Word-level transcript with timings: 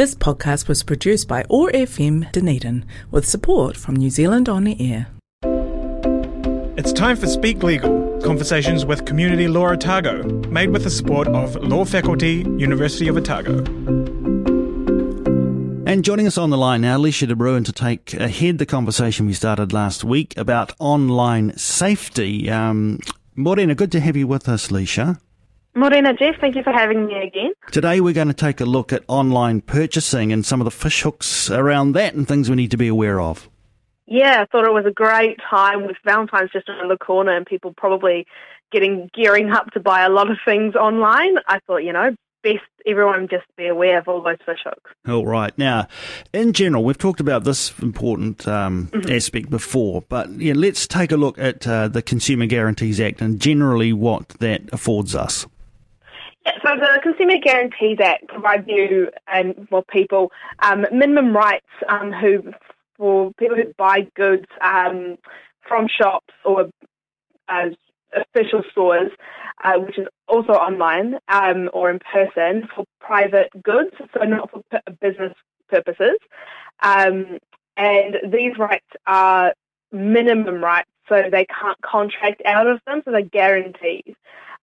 This 0.00 0.14
podcast 0.14 0.66
was 0.66 0.82
produced 0.82 1.28
by 1.28 1.44
OAR 1.50 1.70
FM 1.72 2.32
Dunedin 2.32 2.86
with 3.10 3.28
support 3.28 3.76
from 3.76 3.96
New 3.96 4.08
Zealand 4.08 4.48
On 4.48 4.66
Air. 4.66 5.08
It's 6.78 6.90
time 6.90 7.18
for 7.18 7.26
Speak 7.26 7.62
Legal, 7.62 8.18
conversations 8.22 8.86
with 8.86 9.04
community 9.04 9.46
law 9.46 9.68
Otago, 9.68 10.22
made 10.48 10.70
with 10.70 10.84
the 10.84 10.90
support 10.90 11.28
of 11.28 11.54
Law 11.56 11.84
Faculty, 11.84 12.46
University 12.56 13.08
of 13.08 13.18
Otago. 13.18 13.58
And 15.84 16.02
joining 16.02 16.26
us 16.26 16.38
on 16.38 16.48
the 16.48 16.56
line 16.56 16.80
now, 16.80 16.96
Alicia 16.96 17.26
de 17.26 17.36
Bruin, 17.36 17.64
to 17.64 17.72
take 17.72 18.14
ahead 18.14 18.56
the 18.56 18.64
conversation 18.64 19.26
we 19.26 19.34
started 19.34 19.74
last 19.74 20.02
week 20.02 20.34
about 20.38 20.72
online 20.78 21.54
safety. 21.58 22.48
Um, 22.48 23.00
Morena, 23.36 23.74
good 23.74 23.92
to 23.92 24.00
have 24.00 24.16
you 24.16 24.26
with 24.26 24.48
us, 24.48 24.70
Alicia. 24.70 25.20
Morena, 25.74 26.12
Jeff, 26.12 26.34
thank 26.40 26.56
you 26.56 26.62
for 26.64 26.72
having 26.72 27.06
me 27.06 27.14
again. 27.22 27.52
Today 27.70 28.00
we're 28.00 28.12
going 28.12 28.28
to 28.28 28.34
take 28.34 28.60
a 28.60 28.64
look 28.64 28.92
at 28.92 29.04
online 29.06 29.60
purchasing 29.60 30.32
and 30.32 30.44
some 30.44 30.60
of 30.60 30.64
the 30.64 30.70
fishhooks 30.70 31.56
around 31.56 31.92
that 31.92 32.14
and 32.14 32.26
things 32.26 32.50
we 32.50 32.56
need 32.56 32.72
to 32.72 32.76
be 32.76 32.88
aware 32.88 33.20
of. 33.20 33.48
Yeah, 34.06 34.42
I 34.42 34.46
thought 34.46 34.64
it 34.64 34.72
was 34.72 34.86
a 34.86 34.90
great 34.90 35.38
time 35.48 35.86
with 35.86 35.96
Valentine's 36.04 36.50
just 36.52 36.68
around 36.68 36.88
the 36.88 36.96
corner 36.96 37.36
and 37.36 37.46
people 37.46 37.72
probably 37.76 38.26
getting 38.72 39.08
gearing 39.14 39.50
up 39.50 39.70
to 39.70 39.80
buy 39.80 40.02
a 40.02 40.08
lot 40.08 40.28
of 40.28 40.38
things 40.44 40.74
online. 40.74 41.36
I 41.46 41.60
thought, 41.66 41.84
you 41.84 41.92
know, 41.92 42.16
best 42.42 42.64
everyone 42.84 43.28
just 43.28 43.44
be 43.56 43.68
aware 43.68 43.98
of 43.98 44.08
all 44.08 44.22
those 44.22 44.38
fishhooks. 44.38 44.90
All 45.08 45.24
right. 45.24 45.56
Now, 45.56 45.86
in 46.32 46.52
general, 46.52 46.82
we've 46.82 46.98
talked 46.98 47.20
about 47.20 47.44
this 47.44 47.72
important 47.78 48.48
um, 48.48 48.88
mm-hmm. 48.88 49.12
aspect 49.12 49.50
before, 49.50 50.02
but 50.08 50.30
yeah, 50.32 50.54
let's 50.56 50.88
take 50.88 51.12
a 51.12 51.16
look 51.16 51.38
at 51.38 51.66
uh, 51.68 51.86
the 51.86 52.02
Consumer 52.02 52.46
Guarantees 52.46 53.00
Act 53.00 53.20
and 53.20 53.40
generally 53.40 53.92
what 53.92 54.30
that 54.40 54.62
affords 54.72 55.14
us. 55.14 55.46
So 56.46 56.76
the 56.76 57.00
Consumer 57.02 57.36
Guarantees 57.42 57.98
Act 58.00 58.28
provides 58.28 58.64
you 58.66 59.10
and 59.26 59.68
well 59.70 59.84
people 59.90 60.32
um, 60.60 60.86
minimum 60.90 61.36
rights 61.36 61.66
um, 61.88 62.12
who 62.12 62.52
for 62.96 63.32
people 63.38 63.56
who 63.56 63.72
buy 63.76 64.06
goods 64.14 64.46
um, 64.62 65.16
from 65.66 65.86
shops 65.88 66.34
or 66.44 66.70
as 67.48 67.72
official 68.14 68.62
stores, 68.70 69.10
uh, 69.64 69.74
which 69.78 69.98
is 69.98 70.06
also 70.28 70.52
online 70.52 71.14
um, 71.28 71.68
or 71.72 71.90
in 71.90 71.98
person 71.98 72.68
for 72.74 72.84
private 73.00 73.50
goods, 73.62 73.94
so 74.14 74.24
not 74.24 74.50
for 74.50 74.62
business 75.00 75.34
purposes. 75.68 76.16
Um, 76.82 77.38
and 77.76 78.16
these 78.32 78.58
rights 78.58 78.86
are 79.06 79.54
minimum 79.92 80.62
rights, 80.62 80.90
so 81.08 81.22
they 81.30 81.46
can't 81.46 81.80
contract 81.82 82.42
out 82.46 82.66
of 82.66 82.80
them, 82.86 83.02
so 83.04 83.10
they're 83.10 83.22
guarantees. 83.22 84.14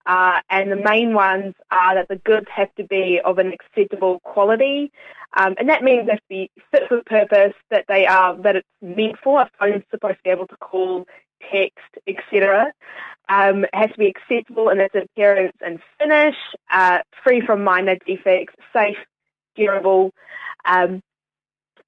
Uh, 0.08 0.40
and 0.48 0.72
the 0.72 0.76
main 0.76 1.12
ones 1.12 1.54
are 1.70 1.94
that 1.94 2.08
the 2.08 2.16
goods 2.16 2.46
have 2.50 2.74
to 2.76 2.84
be 2.84 3.20
of 3.22 3.38
an 3.38 3.52
acceptable 3.52 4.20
quality, 4.20 4.90
um, 5.36 5.54
and 5.58 5.68
that 5.68 5.82
means 5.82 6.06
they 6.06 6.12
have 6.12 6.20
to 6.20 6.28
be 6.30 6.50
fit 6.70 6.88
for 6.88 7.02
purpose, 7.04 7.52
that 7.70 7.84
they 7.88 8.06
are 8.06 8.34
that 8.38 8.56
it's 8.56 8.68
meant 8.80 9.16
for. 9.22 9.42
A 9.42 9.50
phone's 9.60 9.84
supposed 9.90 10.16
to 10.16 10.22
be 10.24 10.30
able 10.30 10.46
to 10.46 10.56
call, 10.56 11.06
text, 11.52 11.76
etc. 12.06 12.72
Um, 13.28 13.64
it 13.64 13.74
has 13.74 13.90
to 13.90 13.98
be 13.98 14.06
acceptable 14.06 14.70
in 14.70 14.80
its 14.80 14.94
appearance 14.94 15.56
and 15.60 15.78
finish, 15.98 16.36
uh, 16.72 17.00
free 17.22 17.42
from 17.42 17.62
minor 17.62 17.96
defects, 18.06 18.54
safe, 18.72 18.96
durable. 19.56 20.12
Um, 20.64 21.02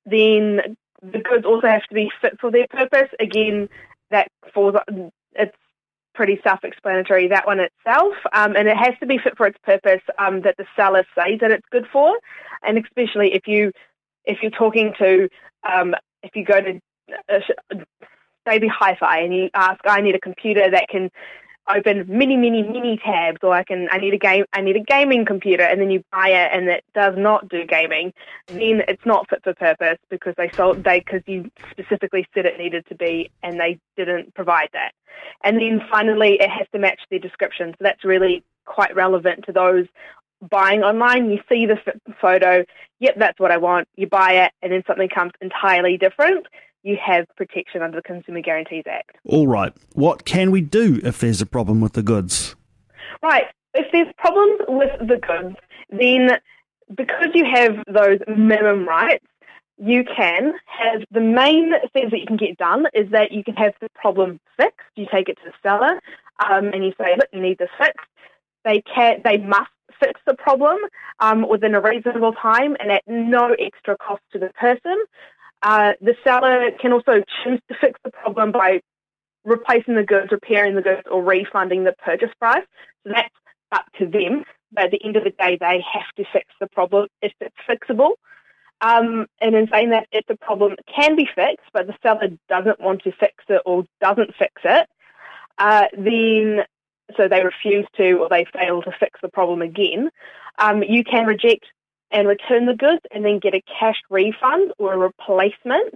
then 0.05 0.77
the 1.03 1.21
goods 1.21 1.47
also 1.47 1.69
have 1.69 1.85
to 1.85 1.95
be 1.95 2.11
fit 2.21 2.39
for 2.39 2.51
their 2.51 2.67
purpose. 2.69 3.09
Again, 3.19 3.71
that 4.11 4.29
falls. 4.53 4.75
It's 5.33 5.57
pretty 6.21 6.39
self-explanatory, 6.45 7.29
that 7.29 7.47
one 7.47 7.61
itself, 7.61 8.13
um, 8.35 8.55
and 8.55 8.69
it 8.69 8.77
has 8.77 8.93
to 9.01 9.07
be 9.07 9.17
fit 9.17 9.35
for 9.39 9.47
its 9.47 9.57
purpose 9.65 10.03
um, 10.19 10.43
that 10.43 10.55
the 10.59 10.67
seller 10.77 11.03
says 11.15 11.39
that 11.41 11.51
it's 11.51 11.65
good 11.71 11.87
for, 11.91 12.15
and 12.63 12.77
especially 12.77 13.33
if 13.33 13.47
you 13.47 13.73
if 14.27 14.43
you're 14.43 14.51
talking 14.51 14.93
to 14.99 15.31
um, 15.67 15.95
if 16.23 16.37
you 16.37 16.45
go 16.45 16.61
to 16.61 16.79
uh, 17.31 17.77
maybe 18.45 18.69
hi-fi 18.69 19.21
and 19.21 19.35
you 19.35 19.49
ask, 19.55 19.81
I 19.87 20.03
need 20.03 20.15
a 20.15 20.21
computer 20.21 20.71
that 20.71 20.91
can 20.91 21.11
open 21.77 22.05
many, 22.09 22.37
many, 22.37 22.63
many 22.63 22.99
tabs, 22.99 23.39
or 23.43 23.53
I 23.53 23.65
can 23.65 23.89
I 23.91 23.99
need 23.99 24.15
a 24.15 24.19
game 24.19 24.45
I 24.53 24.61
need 24.61 24.77
a 24.77 24.81
gaming 24.81 25.25
computer, 25.25 25.63
and 25.63 25.81
then 25.81 25.91
you 25.91 26.05
buy 26.13 26.29
it 26.29 26.51
and 26.53 26.69
it 26.69 26.85
does 26.95 27.15
not 27.17 27.49
do 27.49 27.65
gaming, 27.65 28.13
then 28.47 28.83
it's 28.89 29.05
not 29.05 29.29
fit 29.29 29.43
for 29.43 29.55
purpose 29.55 29.99
because 30.09 30.35
they 30.37 30.51
sold 30.51 30.85
they 30.85 31.01
because 31.01 31.23
you 31.27 31.51
specifically 31.71 32.27
said 32.35 32.47
it 32.47 32.59
needed 32.59 32.87
to 32.89 32.95
be, 32.95 33.31
and 33.43 33.59
they 33.59 33.79
didn't 33.97 34.35
provide 34.35 34.69
that. 34.73 34.93
And 35.43 35.59
then 35.59 35.83
finally, 35.91 36.39
it 36.41 36.51
has 36.51 36.67
to 36.73 36.79
match 36.79 37.01
the 37.11 37.19
description, 37.19 37.73
so 37.73 37.79
that's 37.81 38.05
really 38.05 38.45
quite 38.65 38.95
relevant 38.95 39.45
to 39.47 39.53
those 39.53 39.87
buying 40.49 40.83
online. 40.83 41.31
You 41.31 41.41
see 41.49 41.67
the 41.67 41.79
photo, 42.21 42.65
yep, 42.99 43.17
that's 43.19 43.39
what 43.39 43.51
I 43.51 43.59
want. 43.59 43.89
You 43.97 44.07
buy 44.07 44.45
it, 44.45 44.53
and 44.63 44.73
then 44.73 44.83
something 44.87 45.09
comes 45.09 45.33
entirely 45.41 45.99
different 45.99 46.47
you 46.83 46.97
have 47.05 47.27
protection 47.37 47.83
under 47.83 47.99
the 47.99 48.03
Consumer 48.03 48.41
Guarantees 48.41 48.85
Act. 48.87 49.17
All 49.25 49.47
right. 49.47 49.73
What 49.95 50.25
can 50.25 50.51
we 50.51 50.61
do 50.61 51.01
if 51.05 51.19
there's 51.19 51.41
a 51.41 51.47
problem 51.47 51.81
with 51.81 51.93
the 51.93 52.03
goods? 52.03 52.55
Right. 53.23 53.45
If 53.75 53.87
there's 53.93 54.13
problems 54.17 54.61
with 54.69 54.99
the 55.01 55.17
goods, 55.17 55.57
then 55.91 56.39
because 56.95 57.29
you 57.35 57.45
have 57.45 57.77
those 57.87 58.19
minimum 58.27 58.89
rights, 58.89 59.25
you 59.79 60.05
can 60.05 60.53
have 60.67 61.03
the 61.11 61.21
main 61.21 61.73
things 61.93 62.11
that 62.11 62.21
you 62.21 62.27
can 62.27 62.37
get 62.37 62.57
done 62.59 62.87
is 62.93 63.11
that 63.13 63.33
you 63.33 63.43
can 63.43 63.55
have 63.55 63.73
the 63.81 63.89
problem 63.95 64.39
fixed. 64.57 64.79
You 64.95 65.07
take 65.11 65.29
it 65.29 65.39
to 65.39 65.45
the 65.47 65.53
seller 65.63 66.01
um, 66.51 66.67
and 66.69 66.85
you 66.85 66.93
say, 67.01 67.17
look, 67.17 67.29
you 67.33 67.41
need 67.41 67.59
this 67.59 67.71
fixed. 67.79 67.99
They 68.65 68.83
can, 68.83 69.21
they 69.25 69.39
must 69.39 69.71
fix 69.99 70.21
the 70.27 70.35
problem 70.35 70.79
um, 71.21 71.49
within 71.49 71.75
a 71.75 71.81
reasonable 71.81 72.33
time 72.33 72.77
and 72.79 72.91
at 72.91 73.03
no 73.07 73.55
extra 73.59 73.97
cost 73.97 74.23
to 74.33 74.39
the 74.39 74.51
person. 74.51 75.05
Uh, 75.63 75.93
the 76.01 76.15
seller 76.25 76.71
can 76.81 76.93
also 76.93 77.23
choose 77.45 77.61
to 77.69 77.77
fix 77.81 77.99
the 78.05 78.11
problem 78.11 78.53
by 78.53 78.81
replacing 79.45 79.95
the 79.95 80.03
goods, 80.03 80.33
repairing 80.33 80.75
the 80.75 80.83
goods, 80.83 81.03
or 81.11 81.23
refunding 81.23 81.85
the 81.85 81.95
purchase 82.05 82.31
price. 82.39 82.65
So 83.05 83.13
that's 83.15 83.35
up 83.73 83.85
to 83.99 84.07
them. 84.07 84.45
But 84.73 84.85
at 84.85 84.91
the 84.93 85.05
end 85.05 85.17
of 85.17 85.25
the 85.25 85.31
day, 85.31 85.59
they 85.61 85.85
have 85.93 86.09
to 86.17 86.25
fix 86.33 86.47
the 86.61 86.69
problem 86.69 87.09
if 87.23 87.33
it's 87.41 87.57
fixable. 87.69 88.13
Um, 88.81 89.27
and 89.41 89.55
in 89.55 89.69
saying 89.71 89.91
that, 89.91 90.07
if 90.13 90.25
the 90.27 90.37
problem 90.37 90.77
can 90.95 91.17
be 91.17 91.29
fixed, 91.35 91.67
but 91.73 91.87
the 91.87 91.95
seller 92.03 92.29
doesn't 92.49 92.81
want 92.81 93.03
to 93.03 93.13
fix 93.13 93.45
it 93.49 93.61
or 93.67 93.85
doesn't 94.01 94.35
fix 94.39 94.53
it, 94.65 94.89
uh, 95.59 95.87
then 95.93 96.61
so 97.17 97.29
they 97.29 97.45
refuse 97.45 97.87
to 97.97 98.13
or 98.13 98.29
they 98.29 98.47
fail 98.57 98.83
to 98.83 98.93
fix 98.99 99.21
the 99.21 99.29
problem 99.29 99.61
again, 99.61 100.11
um, 100.59 100.83
you 100.83 101.05
can 101.05 101.27
reject 101.27 101.67
and 102.11 102.27
return 102.27 102.67
the 102.67 102.75
goods 102.75 103.03
and 103.13 103.25
then 103.25 103.39
get 103.39 103.55
a 103.55 103.63
cash 103.79 104.01
refund 104.11 104.73
or 104.79 104.93
a 104.93 104.99
replacement. 104.99 105.95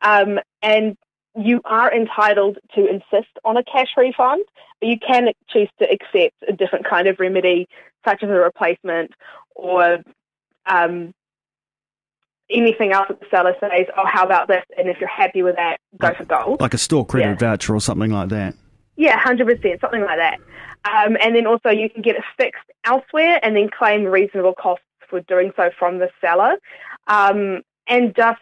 Um, 0.00 0.38
and 0.62 0.96
you 1.36 1.60
are 1.64 1.92
entitled 1.92 2.58
to 2.74 2.86
insist 2.86 3.30
on 3.44 3.56
a 3.56 3.64
cash 3.64 3.88
refund, 3.96 4.44
but 4.80 4.88
you 4.88 4.98
can 4.98 5.28
choose 5.48 5.70
to 5.78 5.88
accept 5.90 6.34
a 6.48 6.52
different 6.52 6.84
kind 6.88 7.08
of 7.08 7.18
remedy, 7.18 7.68
such 8.04 8.22
as 8.22 8.28
a 8.28 8.32
replacement 8.32 9.12
or 9.54 9.98
um, 10.66 11.14
anything 12.50 12.92
else 12.92 13.06
that 13.08 13.20
the 13.20 13.26
seller 13.30 13.54
says, 13.60 13.86
oh, 13.96 14.04
how 14.06 14.24
about 14.24 14.48
this? 14.48 14.64
And 14.76 14.88
if 14.88 14.98
you're 15.00 15.08
happy 15.08 15.42
with 15.42 15.56
that, 15.56 15.78
go 15.98 16.12
for 16.14 16.24
gold. 16.24 16.60
Like 16.60 16.74
a 16.74 16.78
store 16.78 17.06
credit 17.06 17.40
yeah. 17.40 17.50
voucher 17.50 17.74
or 17.74 17.80
something 17.80 18.10
like 18.10 18.28
that. 18.30 18.54
Yeah, 18.96 19.18
100%, 19.22 19.80
something 19.80 20.02
like 20.02 20.18
that. 20.18 20.38
Um, 20.84 21.16
and 21.22 21.34
then 21.34 21.46
also 21.46 21.70
you 21.70 21.88
can 21.88 22.02
get 22.02 22.16
it 22.16 22.24
fixed 22.36 22.64
elsewhere 22.84 23.38
and 23.42 23.56
then 23.56 23.70
claim 23.70 24.04
reasonable 24.04 24.54
costs 24.54 24.84
for 25.12 25.20
doing 25.20 25.52
so 25.54 25.70
from 25.78 25.98
the 25.98 26.08
seller. 26.20 26.56
Um, 27.06 27.60
and 27.86 28.16
just 28.16 28.40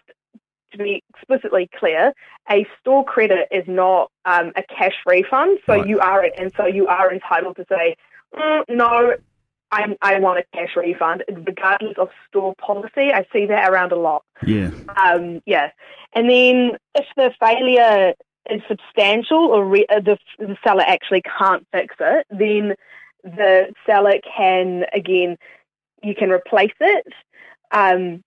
to 0.73 0.79
be 0.79 1.03
explicitly 1.11 1.69
clear, 1.77 2.13
a 2.49 2.65
store 2.81 3.05
credit 3.05 3.49
is 3.51 3.65
not 3.67 4.13
um, 4.25 4.53
a 4.55 4.63
cash 4.63 4.95
refund. 5.05 5.59
So 5.67 5.75
right. 5.75 5.87
you 5.87 5.99
are, 5.99 6.25
and 6.39 6.53
so 6.57 6.67
you 6.67 6.87
are 6.87 7.13
entitled 7.13 7.57
to 7.57 7.67
say, 7.69 7.97
mm, 8.35 8.63
no, 8.69 9.15
I, 9.73 9.97
I, 10.01 10.21
want 10.21 10.39
a 10.39 10.45
cash 10.57 10.77
refund, 10.77 11.25
regardless 11.29 11.97
of 11.99 12.09
store 12.29 12.55
policy. 12.55 13.13
I 13.13 13.27
see 13.33 13.47
that 13.47 13.69
around 13.69 13.91
a 13.91 13.97
lot. 13.97 14.25
Yeah. 14.47 14.71
Um, 14.97 15.43
yeah. 15.47 15.71
And 16.13 16.31
then 16.31 16.73
if 16.95 17.07
the 17.17 17.33
failure 17.41 18.15
is 18.49 18.63
substantial 18.69 19.39
or 19.39 19.65
re- 19.65 19.87
uh, 19.89 20.01
the, 20.01 20.19
the 20.39 20.57
seller 20.65 20.85
actually 20.87 21.23
can't 21.39 21.67
fix 21.73 21.97
it, 21.99 22.27
then 22.31 22.75
the 23.23 23.73
seller 23.87 24.15
can 24.37 24.85
again 24.93 25.37
you 26.03 26.15
can 26.15 26.31
replace 26.31 26.73
it, 26.81 27.07
um, 27.73 28.23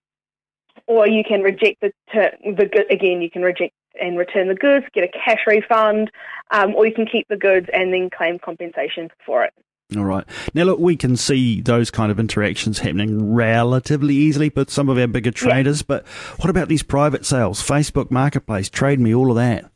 or 0.87 1.07
you 1.07 1.23
can 1.23 1.41
reject 1.41 1.81
the 1.81 1.91
the 2.13 2.65
good 2.65 2.91
again. 2.91 3.21
You 3.21 3.29
can 3.29 3.41
reject 3.41 3.73
and 3.99 4.17
return 4.17 4.47
the 4.47 4.55
goods, 4.55 4.85
get 4.93 5.03
a 5.03 5.07
cash 5.07 5.41
refund, 5.45 6.09
um, 6.51 6.73
or 6.75 6.85
you 6.85 6.93
can 6.93 7.05
keep 7.05 7.27
the 7.27 7.37
goods 7.37 7.67
and 7.73 7.93
then 7.93 8.09
claim 8.09 8.39
compensation 8.39 9.09
for 9.25 9.43
it. 9.43 9.53
All 9.95 10.05
right. 10.05 10.25
Now, 10.53 10.63
look, 10.63 10.79
we 10.79 10.95
can 10.95 11.17
see 11.17 11.61
those 11.61 11.91
kind 11.91 12.11
of 12.11 12.19
interactions 12.19 12.79
happening 12.79 13.33
relatively 13.33 14.15
easily 14.15 14.51
with 14.55 14.71
some 14.71 14.89
of 14.89 14.97
our 14.97 15.07
bigger 15.07 15.31
traders, 15.31 15.81
yeah. 15.81 15.85
but 15.87 16.07
what 16.37 16.49
about 16.49 16.67
these 16.67 16.83
private 16.83 17.25
sales, 17.25 17.61
Facebook 17.61 18.09
Marketplace, 18.09 18.69
Trade 18.69 18.99
Me, 18.99 19.13
all 19.13 19.29
of 19.29 19.35
that? 19.35 19.69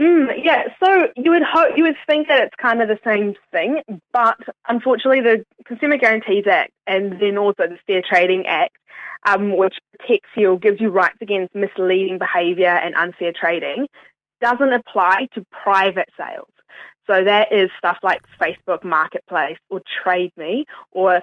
Mm, 0.00 0.28
yeah, 0.42 0.62
so 0.82 1.08
you 1.16 1.30
would 1.30 1.42
hope 1.42 1.76
you 1.76 1.84
would 1.84 1.96
think 2.06 2.28
that 2.28 2.42
it's 2.42 2.54
kind 2.60 2.80
of 2.80 2.88
the 2.88 2.98
same 3.04 3.34
thing, 3.52 3.82
but 4.12 4.38
unfortunately, 4.66 5.20
the 5.20 5.44
Consumer 5.66 5.98
Guarantees 5.98 6.46
Act 6.50 6.72
and 6.86 7.20
then 7.20 7.36
also 7.36 7.64
the 7.66 7.78
Fair 7.86 8.02
Trading 8.08 8.46
Act 8.46 8.76
um, 9.26 9.56
which 9.56 9.74
protects 9.98 10.30
you 10.36 10.52
or 10.52 10.58
gives 10.58 10.80
you 10.80 10.90
rights 10.90 11.18
against 11.20 11.54
misleading 11.54 12.18
behaviour 12.18 12.68
and 12.68 12.94
unfair 12.94 13.32
trading, 13.38 13.86
doesn't 14.40 14.72
apply 14.72 15.28
to 15.34 15.44
private 15.50 16.08
sales. 16.16 16.48
So 17.06 17.24
that 17.24 17.52
is 17.52 17.70
stuff 17.76 17.98
like 18.02 18.20
Facebook 18.40 18.84
Marketplace 18.84 19.58
or 19.68 19.82
Trade 20.02 20.32
Me 20.36 20.64
or 20.92 21.20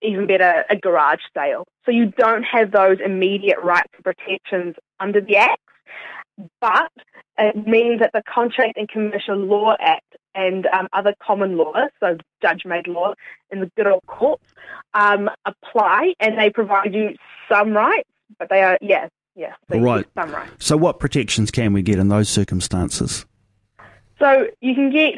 even 0.00 0.26
better, 0.26 0.64
a 0.70 0.76
garage 0.76 1.20
sale. 1.34 1.66
So 1.84 1.90
you 1.90 2.06
don't 2.16 2.44
have 2.44 2.70
those 2.70 2.98
immediate 3.04 3.58
rights 3.62 3.90
and 3.94 4.04
protections 4.04 4.76
under 5.00 5.20
the 5.20 5.36
Act, 5.36 5.60
but 6.60 6.90
it 7.38 7.66
means 7.66 8.00
that 8.00 8.10
the 8.12 8.22
Contract 8.22 8.76
and 8.76 8.88
Commercial 8.88 9.36
Law 9.36 9.76
Act 9.80 10.16
and 10.34 10.66
um, 10.66 10.88
other 10.92 11.14
common 11.22 11.56
law, 11.56 11.72
so 12.00 12.16
judge-made 12.42 12.86
law 12.86 13.14
in 13.50 13.60
the 13.60 13.70
good 13.76 13.86
old 13.86 14.04
courts, 14.06 14.44
um, 14.94 15.30
apply 15.44 16.14
and 16.20 16.38
they 16.38 16.50
provide 16.50 16.94
you 16.94 17.16
some 17.50 17.72
rights, 17.72 18.08
but 18.38 18.48
they 18.48 18.62
are, 18.62 18.78
yeah, 18.80 19.08
yeah, 19.34 19.54
so 19.70 19.78
right. 19.78 20.06
some 20.14 20.30
rights. 20.32 20.52
So 20.58 20.76
what 20.76 20.98
protections 20.98 21.50
can 21.50 21.72
we 21.72 21.82
get 21.82 21.98
in 21.98 22.08
those 22.08 22.28
circumstances? 22.28 23.24
So 24.18 24.48
you 24.60 24.74
can 24.74 24.90
get 24.90 25.14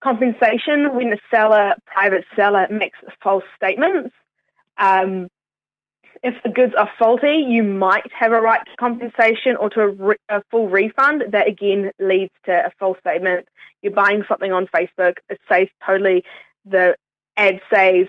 compensation 0.00 0.94
when 0.94 1.10
the 1.10 1.18
seller, 1.30 1.74
private 1.86 2.24
seller, 2.34 2.66
makes 2.70 2.98
false 3.22 3.44
statements. 3.56 4.14
Um, 4.78 5.28
if 6.22 6.34
the 6.42 6.50
goods 6.50 6.74
are 6.76 6.90
faulty, 6.98 7.44
you 7.48 7.62
might 7.62 8.10
have 8.12 8.32
a 8.32 8.40
right 8.40 8.60
to 8.64 8.76
compensation 8.78 9.56
or 9.56 9.70
to 9.70 9.80
a, 9.80 9.88
re- 9.88 10.16
a, 10.28 10.42
full 10.50 10.68
refund. 10.68 11.24
That 11.30 11.48
again 11.48 11.90
leads 11.98 12.32
to 12.46 12.52
a 12.52 12.70
false 12.78 12.98
statement. 13.00 13.46
You're 13.82 13.92
buying 13.92 14.24
something 14.28 14.52
on 14.52 14.66
Facebook, 14.66 15.18
it 15.28 15.40
says 15.48 15.68
totally, 15.86 16.24
the 16.64 16.96
ad 17.36 17.60
says 17.72 18.06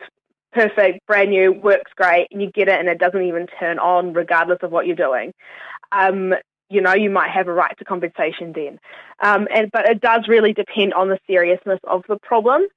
perfect, 0.52 1.06
brand 1.06 1.30
new, 1.30 1.52
works 1.52 1.92
great, 1.96 2.28
and 2.32 2.42
you 2.42 2.52
get 2.52 2.68
it 2.68 2.80
and 2.80 2.90
it 2.90 2.98
doesn't 2.98 3.22
even 3.22 3.48
turn 3.60 3.78
on 3.80 4.14
regardless 4.14 4.60
of 4.64 4.72
what 4.72 4.88
you're 4.88 4.96
doing. 4.96 5.34
Um, 5.92 6.34
you 6.70 6.82
know, 6.82 6.94
you 6.94 7.10
might 7.10 7.32
have 7.32 7.48
a 7.48 7.54
right 7.54 7.76
to 7.80 7.86
compensation 7.86 8.54
then. 8.54 8.80
Um, 9.22 9.48
and, 9.54 9.72
but 9.72 9.90
it 9.90 10.02
does 10.02 10.28
really 10.28 10.54
depend 10.54 10.94
on 10.94 11.10
the 11.10 11.20
seriousness 11.28 11.80
of 11.84 12.04
the 12.08 12.18
problem. 12.18 12.68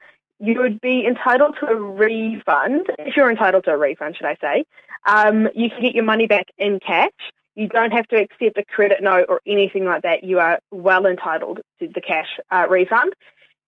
You 0.44 0.60
would 0.60 0.80
be 0.80 1.06
entitled 1.06 1.54
to 1.60 1.66
a 1.66 1.76
refund, 1.76 2.88
if 2.98 3.16
you're 3.16 3.30
entitled 3.30 3.62
to 3.66 3.70
a 3.70 3.76
refund, 3.76 4.16
should 4.16 4.26
I 4.26 4.36
say. 4.40 4.64
Um, 5.06 5.48
you 5.54 5.70
can 5.70 5.80
get 5.82 5.94
your 5.94 6.02
money 6.02 6.26
back 6.26 6.46
in 6.58 6.80
cash. 6.84 7.12
You 7.54 7.68
don't 7.68 7.92
have 7.92 8.08
to 8.08 8.16
accept 8.16 8.58
a 8.58 8.64
credit 8.64 9.04
note 9.04 9.26
or 9.28 9.40
anything 9.46 9.84
like 9.84 10.02
that. 10.02 10.24
You 10.24 10.40
are 10.40 10.58
well 10.72 11.06
entitled 11.06 11.60
to 11.78 11.86
the 11.86 12.00
cash 12.00 12.26
uh, 12.50 12.66
refund. 12.68 13.12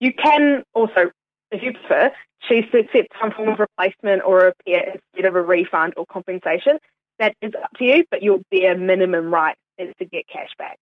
You 0.01 0.11
can 0.11 0.63
also, 0.73 1.11
if 1.49 1.63
you 1.63 1.71
prefer, 1.71 2.11
choose 2.41 2.65
to 2.73 2.79
accept 2.79 3.07
some 3.21 3.31
form 3.31 3.47
of 3.47 3.59
replacement 3.59 4.23
or 4.25 4.53
repair 4.67 4.95
instead 4.95 5.29
of 5.29 5.35
a 5.37 5.41
refund 5.41 5.93
or 5.95 6.05
compensation. 6.07 6.77
That 7.19 7.35
is 7.41 7.53
up 7.55 7.71
to 7.77 7.85
you, 7.85 8.03
but 8.11 8.21
your 8.21 8.39
bare 8.51 8.77
minimum 8.77 9.33
right 9.33 9.55
is 9.77 9.93
to 9.99 10.05
get 10.05 10.27
cash 10.27 10.49
back. 10.57 10.77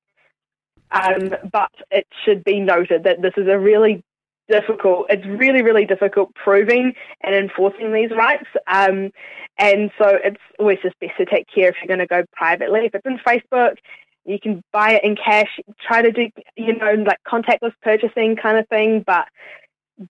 Um, 0.89 1.35
but 1.51 1.71
it 1.91 2.07
should 2.25 2.43
be 2.43 2.59
noted 2.59 3.03
that 3.03 3.21
this 3.21 3.33
is 3.37 3.47
a 3.47 3.59
really 3.59 4.03
difficult. 4.49 5.07
It's 5.09 5.25
really, 5.25 5.61
really 5.61 5.85
difficult 5.85 6.33
proving 6.35 6.93
and 7.21 7.35
enforcing 7.35 7.93
these 7.93 8.11
rights. 8.11 8.47
Um, 8.67 9.11
and 9.57 9.91
so 9.97 10.17
it's 10.23 10.41
always 10.59 10.79
just 10.81 10.99
best 10.99 11.13
to 11.17 11.25
take 11.25 11.45
care 11.53 11.69
if 11.69 11.75
you're 11.81 11.95
going 11.95 11.99
to 11.99 12.07
go 12.07 12.23
privately. 12.33 12.81
If 12.85 12.95
it's 12.95 13.05
in 13.05 13.19
Facebook, 13.19 13.75
you 14.25 14.39
can 14.39 14.63
buy 14.71 14.93
it 14.93 15.03
in 15.03 15.15
cash. 15.15 15.59
Try 15.85 16.01
to 16.01 16.11
do, 16.11 16.29
you 16.55 16.75
know, 16.75 16.93
like 17.05 17.19
contactless 17.27 17.73
purchasing 17.81 18.35
kind 18.35 18.57
of 18.57 18.67
thing, 18.67 19.03
but 19.05 19.27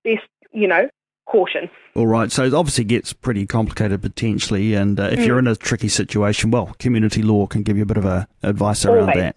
best, 0.03 0.27
you 0.51 0.67
know, 0.67 0.89
caution. 1.25 1.69
All 1.95 2.07
right. 2.07 2.31
So 2.31 2.43
it 2.45 2.53
obviously 2.53 2.83
gets 2.85 3.13
pretty 3.13 3.45
complicated 3.45 4.01
potentially. 4.01 4.73
And 4.73 4.99
uh, 4.99 5.09
if 5.11 5.19
mm. 5.19 5.25
you're 5.25 5.39
in 5.39 5.47
a 5.47 5.55
tricky 5.55 5.89
situation, 5.89 6.51
well, 6.51 6.75
community 6.79 7.21
law 7.21 7.47
can 7.47 7.63
give 7.63 7.77
you 7.77 7.83
a 7.83 7.87
bit 7.87 7.97
of 7.97 8.05
a 8.05 8.27
advice 8.41 8.85
around 8.85 9.09
Always. 9.09 9.15
that. 9.17 9.35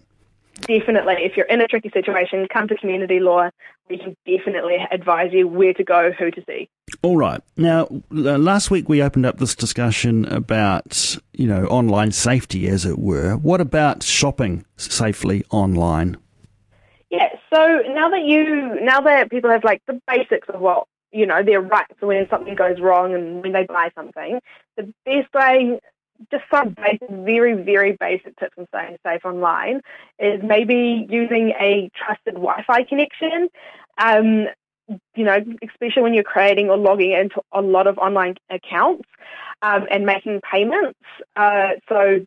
Definitely. 0.61 1.15
If 1.19 1.37
you're 1.37 1.45
in 1.45 1.61
a 1.61 1.67
tricky 1.67 1.89
situation, 1.93 2.47
come 2.51 2.67
to 2.67 2.75
community 2.75 3.19
law. 3.19 3.49
We 3.89 3.97
can 3.97 4.17
definitely 4.25 4.77
advise 4.91 5.31
you 5.31 5.47
where 5.47 5.73
to 5.73 5.83
go, 5.83 6.11
who 6.17 6.31
to 6.31 6.43
see. 6.47 6.69
All 7.01 7.15
right. 7.15 7.41
Now, 7.55 7.87
uh, 8.11 8.37
last 8.37 8.69
week 8.69 8.89
we 8.89 9.01
opened 9.01 9.25
up 9.25 9.37
this 9.37 9.55
discussion 9.55 10.25
about, 10.25 11.17
you 11.33 11.47
know, 11.47 11.65
online 11.67 12.11
safety, 12.11 12.67
as 12.67 12.85
it 12.85 12.99
were. 12.99 13.37
What 13.37 13.61
about 13.61 14.03
shopping 14.03 14.65
safely 14.75 15.45
online? 15.51 16.17
Yeah. 17.09 17.29
So 17.53 17.81
now 17.87 18.09
that 18.09 18.23
you, 18.25 18.79
now 18.81 18.99
that 19.01 19.29
people 19.29 19.49
have 19.49 19.63
like 19.63 19.81
the 19.87 20.01
basics 20.07 20.49
of 20.49 20.59
what 20.59 20.87
you 21.11 21.25
know, 21.25 21.41
their 21.43 21.61
rights 21.61 21.95
when 21.99 22.27
something 22.29 22.55
goes 22.55 22.79
wrong 22.79 23.13
and 23.13 23.41
when 23.41 23.53
they 23.53 23.65
buy 23.65 23.89
something. 23.95 24.39
The 24.75 24.93
best 25.05 25.33
way, 25.33 25.79
just 26.31 26.43
some 26.51 26.75
basic, 26.75 27.09
very, 27.09 27.53
very 27.53 27.97
basic 27.99 28.37
tips 28.37 28.55
on 28.57 28.67
staying 28.67 28.97
safe 29.05 29.25
online 29.25 29.81
is 30.19 30.41
maybe 30.43 31.07
using 31.09 31.53
a 31.59 31.89
trusted 31.95 32.35
Wi-Fi 32.35 32.83
connection. 32.83 33.49
Um, 33.97 34.47
you 35.15 35.25
know, 35.25 35.37
especially 35.67 36.01
when 36.01 36.13
you're 36.13 36.23
creating 36.23 36.69
or 36.69 36.77
logging 36.77 37.11
into 37.11 37.41
a 37.51 37.61
lot 37.61 37.87
of 37.87 37.97
online 37.97 38.35
accounts 38.49 39.07
um, 39.61 39.85
and 39.91 40.05
making 40.05 40.39
payments. 40.49 40.99
Uh, 41.35 41.71
so 41.89 42.25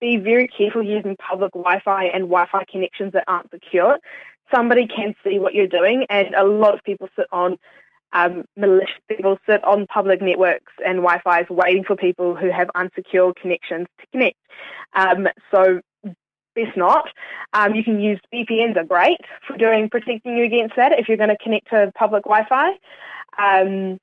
be 0.00 0.16
very 0.16 0.48
careful 0.48 0.82
using 0.82 1.16
public 1.16 1.52
Wi-Fi 1.52 2.04
and 2.06 2.24
Wi-Fi 2.24 2.64
connections 2.70 3.12
that 3.12 3.24
aren't 3.28 3.50
secure. 3.50 3.98
Somebody 4.52 4.88
can 4.88 5.14
see 5.22 5.38
what 5.38 5.54
you're 5.54 5.68
doing, 5.68 6.06
and 6.10 6.34
a 6.34 6.44
lot 6.44 6.74
of 6.74 6.82
people 6.82 7.08
sit 7.14 7.26
on 7.30 7.56
um, 8.12 8.44
malicious 8.56 9.00
people 9.08 9.38
sit 9.48 9.62
on 9.64 9.86
public 9.86 10.20
networks 10.20 10.72
and 10.84 10.98
Wi-Fi 10.98 11.46
waiting 11.50 11.84
for 11.84 11.96
people 11.96 12.34
who 12.34 12.50
have 12.50 12.70
unsecured 12.74 13.36
connections 13.36 13.86
to 14.00 14.06
connect. 14.12 14.36
Um, 14.94 15.28
so 15.52 15.80
best 16.54 16.76
not. 16.76 17.08
Um, 17.52 17.74
you 17.74 17.84
can 17.84 18.00
use 18.00 18.20
VPNs 18.32 18.76
are 18.76 18.84
great 18.84 19.20
for 19.46 19.56
doing 19.56 19.88
protecting 19.88 20.36
you 20.36 20.44
against 20.44 20.76
that 20.76 20.98
if 20.98 21.08
you're 21.08 21.16
going 21.16 21.30
to 21.30 21.38
connect 21.38 21.70
to 21.70 21.92
public 21.94 22.24
Wi-Fi. 22.24 22.70
Um, 23.38 23.98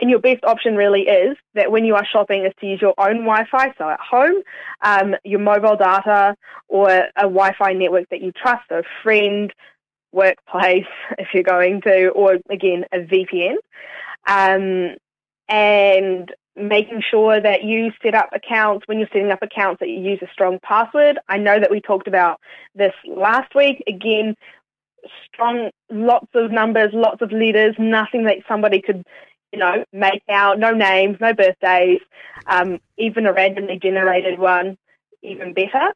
and 0.00 0.10
your 0.10 0.18
best 0.18 0.44
option 0.44 0.76
really 0.76 1.02
is 1.02 1.36
that 1.54 1.70
when 1.70 1.84
you 1.84 1.94
are 1.94 2.04
shopping 2.04 2.44
is 2.44 2.52
to 2.60 2.66
use 2.66 2.82
your 2.82 2.94
own 2.98 3.24
Wi-Fi, 3.24 3.72
so 3.78 3.88
at 3.88 4.00
home, 4.00 4.42
um, 4.82 5.14
your 5.24 5.40
mobile 5.40 5.76
data 5.76 6.36
or 6.68 6.88
a 6.90 7.22
Wi-Fi 7.22 7.72
network 7.72 8.08
that 8.10 8.20
you 8.20 8.32
trust, 8.32 8.70
a 8.70 8.82
friend, 9.02 9.52
workplace 10.16 10.86
if 11.18 11.28
you're 11.32 11.42
going 11.42 11.80
to, 11.82 12.08
or 12.08 12.38
again, 12.50 12.84
a 12.92 12.98
VPN. 12.98 13.56
Um, 14.26 14.96
and 15.48 16.32
making 16.56 17.02
sure 17.08 17.40
that 17.40 17.62
you 17.62 17.92
set 18.02 18.14
up 18.14 18.30
accounts 18.32 18.88
when 18.88 18.98
you're 18.98 19.08
setting 19.12 19.30
up 19.30 19.42
accounts 19.42 19.78
that 19.80 19.88
you 19.88 20.00
use 20.00 20.18
a 20.22 20.32
strong 20.32 20.58
password. 20.62 21.18
I 21.28 21.36
know 21.36 21.60
that 21.60 21.70
we 21.70 21.80
talked 21.80 22.08
about 22.08 22.40
this 22.74 22.94
last 23.06 23.54
week. 23.54 23.84
Again, 23.86 24.34
strong, 25.32 25.70
lots 25.90 26.28
of 26.34 26.50
numbers, 26.50 26.90
lots 26.92 27.20
of 27.22 27.30
letters, 27.30 27.76
nothing 27.78 28.24
that 28.24 28.38
somebody 28.48 28.80
could, 28.80 29.04
you 29.52 29.58
know, 29.58 29.84
make 29.92 30.22
out. 30.30 30.58
No 30.58 30.72
names, 30.72 31.18
no 31.20 31.34
birthdays, 31.34 32.00
um, 32.46 32.80
even 32.96 33.26
a 33.26 33.32
randomly 33.32 33.78
generated 33.78 34.38
one, 34.38 34.78
even 35.22 35.52
better 35.52 35.92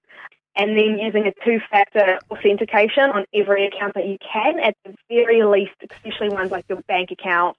and 0.60 0.76
then 0.76 0.98
using 0.98 1.26
a 1.26 1.32
two-factor 1.42 2.18
authentication 2.30 3.04
on 3.04 3.24
every 3.32 3.66
account 3.66 3.94
that 3.94 4.06
you 4.06 4.18
can 4.20 4.60
at 4.60 4.76
the 4.84 4.94
very 5.08 5.42
least, 5.42 5.72
especially 5.90 6.28
ones 6.28 6.50
like 6.50 6.66
your 6.68 6.82
bank 6.82 7.10
account 7.10 7.56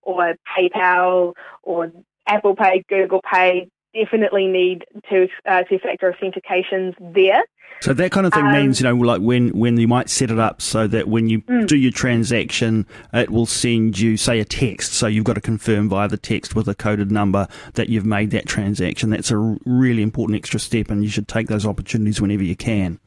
or 0.00 0.34
PayPal 0.56 1.34
or 1.62 1.92
Apple 2.26 2.56
Pay, 2.56 2.84
Google 2.88 3.20
Pay, 3.20 3.68
definitely 3.94 4.46
need 4.46 4.84
to 5.10 5.28
uh, 5.46 5.62
two-factor 5.64 6.12
authentications 6.12 6.94
there. 7.14 7.42
So 7.80 7.94
that 7.94 8.10
kind 8.10 8.26
of 8.26 8.32
thing 8.32 8.46
um, 8.46 8.52
means, 8.52 8.80
you 8.80 8.84
know, 8.84 8.96
like 8.96 9.20
when, 9.20 9.50
when 9.50 9.76
you 9.76 9.86
might 9.86 10.10
set 10.10 10.32
it 10.32 10.38
up 10.38 10.60
so 10.60 10.88
that 10.88 11.06
when 11.06 11.28
you 11.28 11.42
mm. 11.42 11.66
do 11.66 11.76
your 11.76 11.92
transaction, 11.92 12.86
it 13.12 13.30
will 13.30 13.46
send 13.46 14.00
you, 14.00 14.16
say, 14.16 14.40
a 14.40 14.44
text. 14.44 14.94
So 14.94 15.06
you've 15.06 15.24
got 15.24 15.34
to 15.34 15.40
confirm 15.40 15.88
via 15.88 16.08
the 16.08 16.16
text 16.16 16.56
with 16.56 16.66
a 16.66 16.74
coded 16.74 17.12
number 17.12 17.46
that 17.74 17.88
you've 17.88 18.06
made 18.06 18.32
that 18.32 18.46
transaction. 18.46 19.10
That's 19.10 19.30
a 19.30 19.56
really 19.64 20.02
important 20.02 20.36
extra 20.36 20.58
step, 20.58 20.90
and 20.90 21.04
you 21.04 21.10
should 21.10 21.28
take 21.28 21.46
those 21.46 21.64
opportunities 21.64 22.20
whenever 22.20 22.42
you 22.42 22.56
can. 22.56 22.98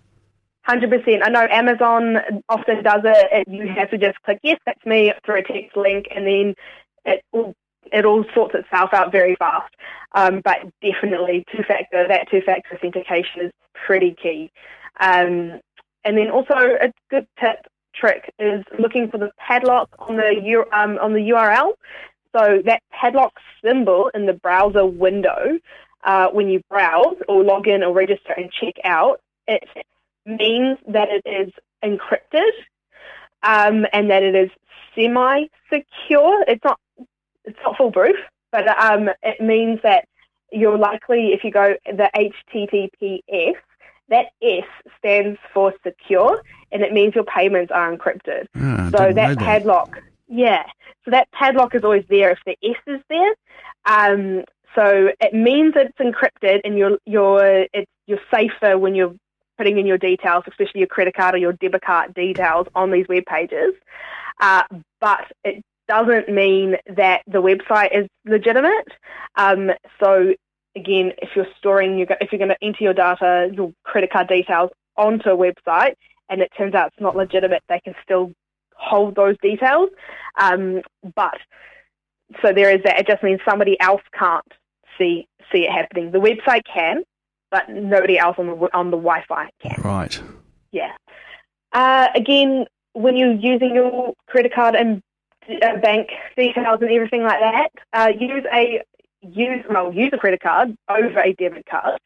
Hundred 0.63 0.91
percent. 0.91 1.23
I 1.25 1.29
know 1.29 1.47
Amazon 1.50 2.17
often 2.47 2.83
does 2.83 3.01
it. 3.03 3.47
You 3.47 3.67
have 3.75 3.89
to 3.89 3.97
just 3.97 4.21
click 4.21 4.39
yes, 4.43 4.59
that's 4.65 4.85
me 4.85 5.11
through 5.25 5.39
a 5.39 5.43
text 5.43 5.75
link, 5.75 6.05
and 6.15 6.25
then 6.25 6.55
it 7.03 7.25
will 7.33 7.55
it 7.91 8.05
all 8.05 8.25
sorts 8.33 8.55
itself 8.55 8.93
out 8.93 9.12
very 9.12 9.36
fast. 9.36 9.74
Um, 10.13 10.41
but 10.43 10.57
definitely 10.81 11.45
two 11.55 11.63
factor 11.63 12.05
that 12.07 12.29
two 12.29 12.41
factor 12.41 12.75
authentication 12.75 13.41
is 13.41 13.51
pretty 13.74 14.15
key. 14.21 14.51
Um, 15.00 15.60
and 16.03 16.17
then 16.17 16.29
also 16.29 16.53
a 16.55 16.91
good 17.10 17.27
tip 17.39 17.67
trick 17.93 18.33
is 18.39 18.63
looking 18.77 19.10
for 19.10 19.17
the 19.17 19.31
padlock 19.38 19.89
on 20.00 20.17
the 20.17 20.65
um, 20.74 20.98
on 21.00 21.13
the 21.13 21.29
URL. 21.29 21.74
So 22.36 22.62
that 22.65 22.81
padlock 22.91 23.33
symbol 23.63 24.10
in 24.13 24.25
the 24.25 24.33
browser 24.33 24.86
window, 24.86 25.60
uh, 26.03 26.27
when 26.29 26.50
you 26.50 26.62
browse 26.69 27.17
or 27.27 27.43
log 27.43 27.67
in 27.67 27.83
or 27.83 27.93
register 27.93 28.33
and 28.36 28.51
check 28.51 28.75
out, 28.83 29.21
it 29.48 29.63
means 30.25 30.77
that 30.88 31.10
it 31.10 31.24
is 31.25 31.51
encrypted 31.83 32.51
um, 33.43 33.86
and 33.91 34.10
that 34.10 34.24
it 34.24 34.36
is 34.36 34.50
semi-secure. 34.95 36.45
It's 36.48 36.63
not 36.63 36.79
it's 37.45 37.57
not 37.63 37.77
foolproof, 37.77 38.15
but 38.51 38.67
um, 38.79 39.10
it 39.24 39.41
means 39.41 39.79
that 39.83 40.05
you're 40.51 40.77
likely, 40.77 41.29
if 41.33 41.43
you 41.43 41.51
go 41.51 41.75
the 41.86 42.10
HTTPS, 42.15 43.55
that 44.10 44.27
S 44.43 44.65
stands 44.98 45.39
for 45.53 45.74
secure, 45.83 46.43
and 46.71 46.83
it 46.83 46.91
means 46.91 47.15
your 47.15 47.24
payments 47.24 47.71
are 47.74 47.95
encrypted. 47.95 48.45
Ah, 48.55 48.89
so 48.91 49.13
that 49.13 49.15
that. 49.15 49.38
padlock, 49.38 49.98
yeah, 50.27 50.63
so 51.05 51.12
that 51.12 51.31
padlock 51.31 51.74
is 51.74 51.83
always 51.83 52.03
there 52.10 52.31
if 52.31 52.39
the 52.45 52.57
S 52.63 52.75
is 52.88 53.01
there. 53.10 53.33
Um, 53.86 54.43
so 54.75 55.10
it 55.19 55.33
means 55.33 55.74
it's 55.75 55.98
encrypted, 55.98 56.62
and 56.65 56.77
you're 56.77 56.98
you're 57.05 57.67
it's 57.74 57.89
you're 58.05 58.19
safer 58.33 58.77
when 58.77 58.95
you're 58.95 59.15
putting 59.57 59.77
in 59.77 59.86
your 59.86 59.98
details, 59.98 60.43
especially 60.48 60.79
your 60.79 60.88
credit 60.88 61.15
card 61.15 61.36
or 61.36 61.38
your 61.38 61.53
debit 61.53 61.81
card 61.81 62.13
details 62.13 62.67
on 62.75 62.91
these 62.91 63.07
web 63.07 63.24
pages. 63.25 63.74
Uh, 64.41 64.63
but 65.00 65.31
it 65.43 65.63
doesn't 65.91 66.33
mean 66.33 66.77
that 66.95 67.21
the 67.27 67.41
website 67.41 67.89
is 67.93 68.07
legitimate. 68.25 68.88
Um, 69.36 69.71
so 70.01 70.33
again, 70.74 71.12
if 71.17 71.31
you're 71.36 71.53
storing, 71.57 71.98
your, 71.98 72.07
if 72.21 72.31
you're 72.31 72.39
going 72.39 72.55
to 72.57 72.65
enter 72.65 72.81
your 72.86 72.93
data, 72.93 73.50
your 73.51 73.74
credit 73.83 74.10
card 74.10 74.29
details 74.29 74.69
onto 74.95 75.29
a 75.29 75.36
website, 75.36 75.95
and 76.29 76.39
it 76.41 76.50
turns 76.57 76.74
out 76.75 76.88
it's 76.88 77.01
not 77.01 77.17
legitimate, 77.17 77.62
they 77.67 77.81
can 77.81 77.93
still 78.05 78.31
hold 78.74 79.15
those 79.15 79.36
details. 79.41 79.89
Um, 80.39 80.81
but 81.13 81.38
so 82.41 82.53
there 82.53 82.74
is 82.74 82.81
that. 82.86 83.00
It 83.00 83.07
just 83.07 83.21
means 83.21 83.41
somebody 83.43 83.77
else 83.81 84.01
can't 84.17 84.45
see 84.98 85.27
see 85.51 85.65
it 85.65 85.71
happening. 85.71 86.12
The 86.12 86.19
website 86.19 86.62
can, 86.74 87.03
but 87.50 87.67
nobody 87.67 88.17
else 88.17 88.38
on 88.39 88.48
the 88.48 88.69
on 88.74 88.91
the 88.91 88.98
Wi-Fi 88.98 89.50
can. 89.62 89.81
Right. 89.83 90.21
Yeah. 90.71 90.93
Uh, 91.74 92.07
again, 92.15 92.65
when 92.93 93.17
you're 93.17 93.33
using 93.33 93.75
your 93.75 94.13
credit 94.27 94.53
card 94.53 94.75
and 94.75 95.01
bank 95.81 96.10
details 96.36 96.79
and 96.81 96.91
everything 96.91 97.24
like 97.24 97.39
that, 97.39 97.69
uh, 97.93 98.10
use 98.17 98.45
a 98.53 98.81
use 99.21 99.63
well 99.69 99.93
use 99.93 100.10
a 100.13 100.17
credit 100.17 100.41
card 100.41 100.75
over 100.89 101.19
a 101.19 101.33
debit 101.33 101.65
card, 101.65 102.00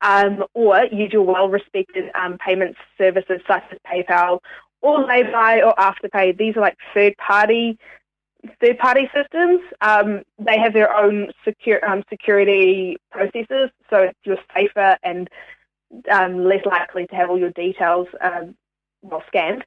um, 0.00 0.44
or 0.54 0.84
use 0.86 1.12
your 1.12 1.22
well-respected 1.22 2.10
um, 2.14 2.38
payment 2.38 2.76
services 2.98 3.40
such 3.46 3.64
as 3.70 3.78
PayPal 3.86 4.40
or 4.80 5.04
Laybuy 5.04 5.66
or 5.66 5.74
Afterpay. 5.74 6.36
These 6.36 6.56
are 6.56 6.60
like 6.60 6.76
third-party 6.92 7.78
third-party 8.60 9.08
systems. 9.14 9.62
Um, 9.80 10.22
they 10.38 10.58
have 10.58 10.74
their 10.74 10.94
own 10.94 11.32
secure 11.44 11.82
um, 11.88 12.02
security 12.10 12.98
processes, 13.10 13.70
so 13.88 14.10
you're 14.24 14.38
safer 14.54 14.98
and 15.02 15.28
um, 16.10 16.44
less 16.44 16.64
likely 16.66 17.06
to 17.06 17.14
have 17.14 17.30
all 17.30 17.38
your 17.38 17.50
details 17.52 18.08
um, 18.20 18.54
well 19.02 19.22
scanned. 19.28 19.64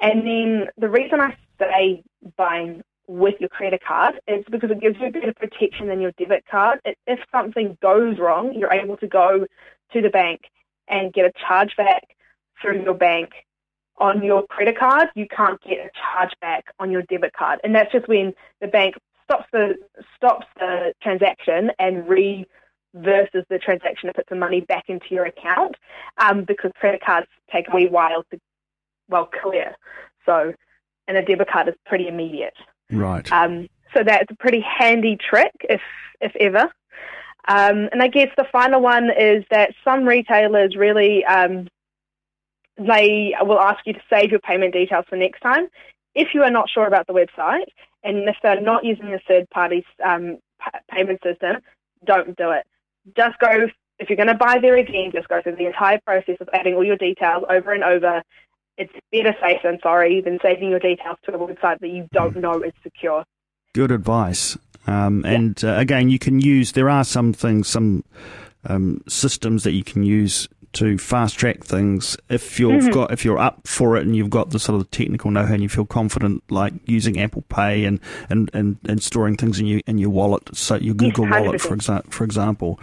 And 0.00 0.26
then 0.26 0.66
the 0.76 0.88
reason 0.88 1.20
I 1.20 1.36
say 1.58 2.02
buying 2.36 2.82
with 3.06 3.34
your 3.38 3.48
credit 3.48 3.82
card 3.86 4.20
is 4.26 4.44
because 4.50 4.70
it 4.70 4.80
gives 4.80 4.98
you 4.98 5.08
a 5.08 5.10
better 5.10 5.34
protection 5.34 5.88
than 5.88 6.00
your 6.00 6.12
debit 6.12 6.44
card. 6.50 6.80
It, 6.84 6.98
if 7.06 7.20
something 7.30 7.76
goes 7.82 8.18
wrong, 8.18 8.54
you're 8.54 8.72
able 8.72 8.96
to 8.98 9.06
go 9.06 9.46
to 9.92 10.00
the 10.00 10.08
bank 10.08 10.42
and 10.88 11.12
get 11.12 11.26
a 11.26 11.32
chargeback 11.32 12.00
through 12.60 12.82
your 12.82 12.94
bank 12.94 13.30
on 13.98 14.22
your 14.22 14.46
credit 14.46 14.78
card. 14.78 15.08
You 15.14 15.26
can't 15.28 15.60
get 15.62 15.78
a 15.78 15.90
chargeback 15.98 16.62
on 16.78 16.90
your 16.90 17.02
debit 17.02 17.32
card, 17.32 17.60
and 17.62 17.74
that's 17.74 17.92
just 17.92 18.08
when 18.08 18.34
the 18.60 18.66
bank 18.66 18.96
stops 19.24 19.46
the 19.52 19.76
stops 20.16 20.46
the 20.58 20.92
transaction 21.02 21.70
and 21.78 22.08
re 22.08 22.46
versus 22.94 23.44
the 23.50 23.58
transaction 23.58 24.06
to 24.06 24.12
put 24.12 24.26
the 24.28 24.36
money 24.36 24.60
back 24.60 24.84
into 24.88 25.06
your 25.10 25.24
account 25.24 25.74
um, 26.18 26.44
because 26.44 26.70
credit 26.76 27.00
cards 27.04 27.26
take 27.52 27.66
a 27.68 27.74
wee 27.74 27.88
while 27.88 28.22
to 28.30 28.38
well 29.08 29.28
clear. 29.42 29.74
So, 30.26 30.52
and 31.08 31.16
a 31.16 31.22
debit 31.22 31.48
card 31.50 31.68
is 31.68 31.74
pretty 31.86 32.08
immediate. 32.08 32.54
Right. 32.90 33.30
Um, 33.32 33.68
so 33.94 34.02
that's 34.04 34.30
a 34.30 34.36
pretty 34.36 34.60
handy 34.60 35.16
trick, 35.16 35.52
if 35.62 35.80
if 36.20 36.34
ever. 36.36 36.70
Um, 37.46 37.88
and 37.92 38.02
I 38.02 38.08
guess 38.08 38.28
the 38.36 38.46
final 38.50 38.80
one 38.80 39.10
is 39.10 39.44
that 39.50 39.74
some 39.84 40.04
retailers 40.04 40.76
really 40.76 41.24
um, 41.26 41.68
they 42.78 43.34
will 43.42 43.60
ask 43.60 43.86
you 43.86 43.92
to 43.92 44.00
save 44.10 44.30
your 44.30 44.40
payment 44.40 44.72
details 44.72 45.04
for 45.08 45.16
next 45.16 45.40
time. 45.40 45.68
If 46.14 46.28
you 46.34 46.42
are 46.42 46.50
not 46.50 46.70
sure 46.70 46.86
about 46.86 47.06
the 47.06 47.12
website 47.12 47.66
and 48.02 48.28
if 48.28 48.36
they're 48.42 48.60
not 48.60 48.84
using 48.84 49.12
a 49.12 49.18
third 49.28 49.48
party 49.50 49.84
um, 50.04 50.38
p- 50.60 50.78
payment 50.90 51.20
system, 51.22 51.56
don't 52.04 52.36
do 52.36 52.50
it. 52.50 52.66
Just 53.16 53.38
go 53.38 53.68
if 53.98 54.08
you're 54.08 54.16
going 54.16 54.28
to 54.28 54.34
buy 54.34 54.58
there 54.60 54.76
again. 54.76 55.12
Just 55.12 55.28
go 55.28 55.40
through 55.42 55.56
the 55.56 55.66
entire 55.66 56.00
process 56.04 56.36
of 56.40 56.48
adding 56.52 56.74
all 56.74 56.84
your 56.84 56.96
details 56.96 57.44
over 57.48 57.72
and 57.72 57.84
over 57.84 58.22
it's 58.76 58.92
better 59.12 59.34
safe 59.40 59.60
than 59.62 59.78
sorry 59.82 60.20
than 60.20 60.38
saving 60.42 60.70
your 60.70 60.80
details 60.80 61.16
to 61.24 61.34
a 61.34 61.38
website 61.38 61.78
that 61.80 61.88
you 61.88 62.08
don't 62.12 62.36
know 62.36 62.62
is 62.62 62.72
secure. 62.82 63.24
Good 63.72 63.90
advice. 63.90 64.56
Um, 64.86 65.24
and 65.24 65.62
uh, 65.64 65.76
again, 65.78 66.10
you 66.10 66.18
can 66.18 66.40
use. 66.40 66.72
There 66.72 66.90
are 66.90 67.04
some 67.04 67.32
things, 67.32 67.68
some 67.68 68.04
um, 68.64 69.02
systems 69.08 69.64
that 69.64 69.72
you 69.72 69.84
can 69.84 70.02
use 70.02 70.48
to 70.74 70.98
fast 70.98 71.38
track 71.38 71.64
things 71.64 72.16
if 72.28 72.58
you've 72.60 72.72
Mm-hmm. 72.82 72.90
got 72.92 73.12
if 73.12 73.24
you're 73.24 73.38
up 73.38 73.66
for 73.66 73.96
it 73.96 74.02
and 74.04 74.14
you've 74.16 74.30
got 74.30 74.50
the 74.50 74.58
sort 74.58 74.80
of 74.80 74.90
technical 74.90 75.30
know-how 75.30 75.54
and 75.54 75.62
you 75.62 75.68
feel 75.68 75.84
confident 75.86 76.42
like 76.50 76.72
using 76.86 77.18
Apple 77.20 77.42
Pay 77.48 77.84
and 77.84 78.00
and, 78.28 78.50
and, 78.52 78.76
and 78.88 79.02
storing 79.02 79.36
things 79.36 79.58
in 79.60 79.66
your 79.66 79.80
in 79.86 79.98
your 79.98 80.10
wallet 80.10 80.42
so 80.54 80.76
your 80.76 80.94
Google 80.94 81.26
wallet 81.28 81.60
for 81.60 81.76
100%. 81.76 81.78
exa- 82.02 82.12
for 82.12 82.24
example 82.24 82.78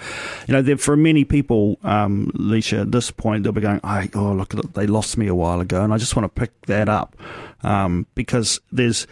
you 0.48 0.54
know 0.54 0.62
there, 0.62 0.78
for 0.78 0.96
many 0.98 1.24
people 1.26 1.78
um 1.84 2.32
Leisha 2.36 2.82
at 2.82 2.92
this 2.92 3.12
point 3.12 3.44
they'll 3.44 3.52
be 3.54 3.62
going 3.62 3.80
oh, 3.84 4.08
oh 4.16 4.32
look 4.34 4.52
they 4.74 4.88
lost 4.88 5.18
me 5.18 5.28
a 5.28 5.36
while 5.36 5.60
ago 5.62 5.84
and 5.84 5.94
I 5.94 5.98
just 5.98 6.16
want 6.16 6.34
to 6.34 6.40
pick 6.40 6.52
that 6.68 6.90
up 6.90 7.16
um, 7.64 8.08
because 8.16 8.60
there's 8.72 9.06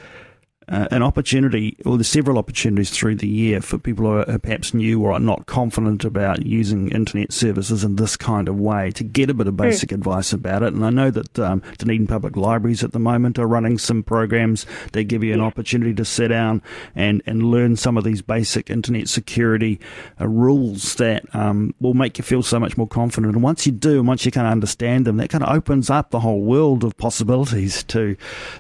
uh, 0.70 0.88
an 0.92 1.04
opportunity, 1.04 1.76
or 1.86 1.98
there's 1.98 2.08
several 2.08 2.38
opportunities 2.38 2.90
through 2.90 3.16
the 3.16 3.28
year 3.28 3.62
for 3.62 3.78
people 3.78 4.06
who 4.06 4.32
are 4.32 4.40
perhaps 4.40 4.74
new 4.74 5.02
or 5.02 5.14
are 5.14 5.20
not 5.20 5.46
confident 5.46 6.06
about 6.06 6.46
using 6.46 6.90
internet 6.90 7.34
services 7.34 7.84
in 7.84 7.96
this 7.96 8.16
kind 8.16 8.48
of 8.48 8.60
way 8.60 8.92
to 8.92 9.04
get 9.04 9.30
a 9.30 9.34
bit 9.34 9.48
of 9.48 9.58
basic 9.58 9.92
advice 9.92 10.32
about 10.32 10.64
it. 10.64 10.74
And 10.74 10.86
I 10.86 10.90
know 10.90 11.10
that 11.12 11.40
um, 11.40 11.62
Dunedin 11.78 12.08
Public 12.08 12.36
Libraries 12.36 12.84
at 12.84 12.92
the 12.92 13.00
moment 13.00 13.40
are 13.40 13.48
running 13.48 13.78
some 13.78 14.04
programs 14.04 14.66
that 14.92 15.06
give 15.06 15.24
you 15.24 15.34
an 15.34 15.42
opportunity 15.42 15.94
to 15.96 16.06
sit 16.06 16.28
down 16.28 16.62
and, 16.96 17.22
and 17.26 17.44
learn 17.44 17.76
some 17.76 17.98
of 17.98 18.04
these 18.04 18.22
basic 18.22 18.70
internet 18.70 19.10
security 19.10 19.80
uh, 20.22 20.28
rules 20.28 20.96
that 20.96 21.24
um, 21.34 21.74
will 21.80 21.94
make 21.94 22.18
you 22.18 22.24
feel 22.24 22.44
so 22.44 22.60
much 22.60 22.78
more 22.78 22.88
confident. 22.88 23.34
And 23.34 23.44
once 23.44 23.66
you 23.66 23.72
do, 23.72 24.00
and 24.00 24.08
once 24.08 24.26
you 24.26 24.32
kind 24.32 24.48
of 24.48 24.52
understand 24.52 25.06
them, 25.06 25.18
that 25.18 25.30
kind 25.30 25.44
of 25.44 25.54
opens 25.54 25.90
up 25.90 26.12
the 26.12 26.20
whole 26.20 26.42
world 26.42 26.84
of 26.84 26.96
possibilities 26.98 27.84
to 27.86 28.16